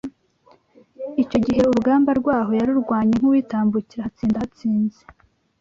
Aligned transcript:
Icyogihe 1.21 1.61
urugamba 1.69 2.09
rwaho 2.19 2.51
yarurwanye 2.59 3.13
nk’uwitambukira 3.19 3.99
ahatsinda 4.03 4.35
ahatsinze 4.39 5.01